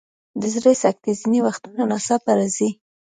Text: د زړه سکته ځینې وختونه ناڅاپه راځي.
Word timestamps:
د 0.41 0.43
زړه 0.53 0.71
سکته 0.83 1.11
ځینې 1.19 1.39
وختونه 1.47 1.81
ناڅاپه 1.91 2.31
راځي. 2.37 2.69